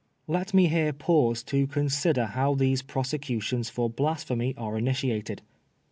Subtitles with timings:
[0.25, 5.43] Let me here pause to consider how these prosecutions for blasphemy are initiated.